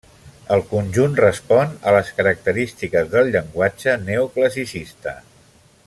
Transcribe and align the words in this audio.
El 0.53 0.61
conjunt 0.69 1.17
respon 1.19 1.75
a 1.91 1.93
les 1.97 2.09
característiques 2.21 3.13
del 3.13 3.31
llenguatge 3.37 3.95
neoclassicista. 4.09 5.17